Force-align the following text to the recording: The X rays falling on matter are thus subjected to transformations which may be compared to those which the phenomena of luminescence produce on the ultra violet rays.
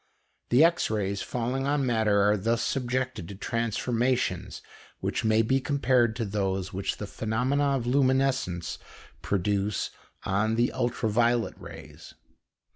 The 0.49 0.63
X 0.63 0.89
rays 0.89 1.21
falling 1.21 1.67
on 1.67 1.85
matter 1.85 2.21
are 2.27 2.35
thus 2.35 2.63
subjected 2.63 3.27
to 3.27 3.35
transformations 3.35 4.63
which 4.99 5.23
may 5.23 5.43
be 5.43 5.61
compared 5.61 6.15
to 6.15 6.25
those 6.25 6.73
which 6.73 6.97
the 6.97 7.05
phenomena 7.05 7.77
of 7.77 7.85
luminescence 7.85 8.79
produce 9.21 9.91
on 10.23 10.55
the 10.55 10.71
ultra 10.71 11.07
violet 11.07 11.53
rays. 11.55 12.15